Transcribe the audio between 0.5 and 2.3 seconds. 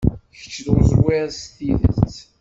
d uẓwir s tidet.